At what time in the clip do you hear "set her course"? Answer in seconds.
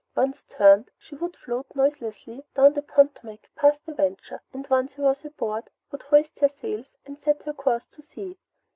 7.19-7.85